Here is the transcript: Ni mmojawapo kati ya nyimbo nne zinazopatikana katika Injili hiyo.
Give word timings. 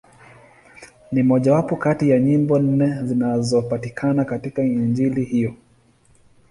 Ni 1.11 1.23
mmojawapo 1.23 1.75
kati 1.75 2.09
ya 2.09 2.19
nyimbo 2.19 2.59
nne 2.59 2.99
zinazopatikana 3.07 4.25
katika 4.25 4.63
Injili 4.63 5.23
hiyo. 5.23 5.55